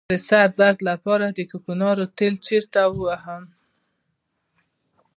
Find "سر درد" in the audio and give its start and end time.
0.27-0.79